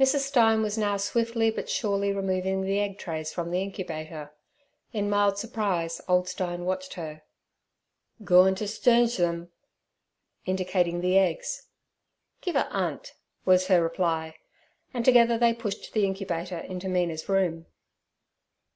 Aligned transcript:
Mrs. 0.00 0.22
Stein 0.26 0.66
now 0.76 0.94
was 0.94 1.04
swiftly 1.04 1.48
but 1.48 1.70
surely 1.70 2.12
removing 2.12 2.62
the 2.62 2.80
egg 2.80 2.98
trays 2.98 3.32
from 3.32 3.52
the 3.52 3.62
incubator. 3.62 4.32
In 4.92 5.08
mild 5.08 5.38
surprise 5.38 6.00
old 6.08 6.28
Stein 6.28 6.64
watched 6.64 6.94
her. 6.94 7.22
'Goin' 8.24 8.56
ter 8.56 8.64
schange 8.64 9.20
'em?'—indicating 9.20 11.00
the 11.00 11.16
eggs. 11.16 11.68
'Give 12.40 12.56
a 12.56 12.68
'andt' 12.74 13.14
was 13.44 13.68
her 13.68 13.80
reply, 13.80 14.34
and 14.92 15.04
together 15.04 15.38
they 15.38 15.54
pushed 15.54 15.92
the 15.92 16.06
incubator 16.06 16.58
into 16.58 16.88
Mina's 16.88 17.28
room. 17.28 17.66